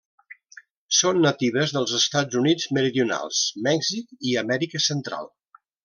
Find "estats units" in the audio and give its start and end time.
1.99-2.65